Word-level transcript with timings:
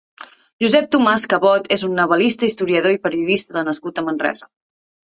Josep 0.63 0.87
Tomàs 0.95 1.25
Cabot 1.33 1.69
és 1.77 1.85
un 1.89 1.95
novel·lista, 2.01 2.51
historiador 2.51 2.99
i 2.99 3.03
periodista 3.07 3.67
nascut 3.71 4.05
a 4.07 4.09
Manresa. 4.11 4.55